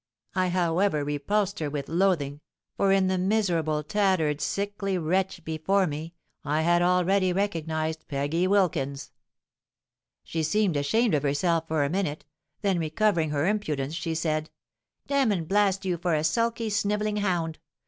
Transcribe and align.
I 0.33 0.49
however 0.49 1.03
repulsed 1.03 1.59
her 1.59 1.69
with 1.69 1.87
loathing; 1.87 2.41
for 2.75 2.91
in 2.91 3.05
the 3.05 3.19
miserable, 3.19 3.83
tattered, 3.83 4.41
sickly 4.41 4.97
wretch 4.97 5.45
before 5.45 5.85
me, 5.85 6.15
I 6.43 6.61
had 6.61 6.81
already 6.81 7.31
recognised 7.31 8.07
Peggy 8.07 8.47
Wilkins. 8.47 9.11
She 10.23 10.41
seemed 10.41 10.75
ashamed 10.75 11.13
of 11.13 11.21
herself 11.21 11.67
for 11.67 11.83
a 11.83 11.89
minute; 11.91 12.25
then, 12.63 12.79
recovering 12.79 13.29
her 13.29 13.45
impudence, 13.45 13.93
she 13.93 14.15
said, 14.15 14.49
'Damn 15.05 15.31
and 15.31 15.47
blast 15.47 15.85
you 15.85 15.97
for 15.97 16.15
a 16.15 16.23
sulky, 16.23 16.71
snivelling 16.71 17.17
hound! 17.17 17.59